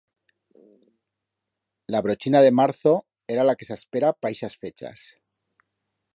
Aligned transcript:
La 1.95 2.01
brochina 2.01 2.41
de 2.47 2.51
marzo 2.61 2.95
era 3.35 3.47
la 3.51 3.57
que 3.61 3.69
s'aspera 3.71 4.13
pa 4.23 4.35
ixas 4.39 4.61
fechas. 4.67 5.07